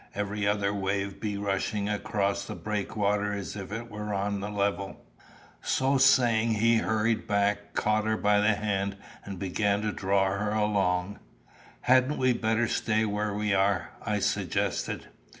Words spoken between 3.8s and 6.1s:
was on the level." So